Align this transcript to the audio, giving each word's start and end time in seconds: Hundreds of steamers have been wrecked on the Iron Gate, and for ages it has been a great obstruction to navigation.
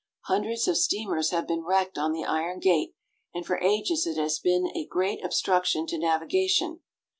Hundreds 0.21 0.67
of 0.67 0.77
steamers 0.79 1.29
have 1.29 1.47
been 1.47 1.63
wrecked 1.63 1.95
on 1.95 2.11
the 2.11 2.23
Iron 2.25 2.57
Gate, 2.59 2.95
and 3.35 3.45
for 3.45 3.59
ages 3.61 4.07
it 4.07 4.17
has 4.19 4.39
been 4.39 4.75
a 4.75 4.87
great 4.87 5.23
obstruction 5.23 5.85
to 5.85 5.97
navigation. 5.99 6.79